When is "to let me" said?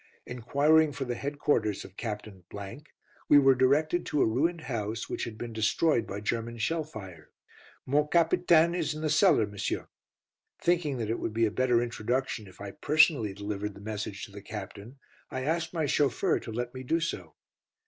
16.39-16.81